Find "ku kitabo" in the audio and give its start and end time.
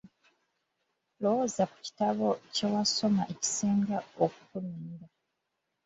1.73-2.25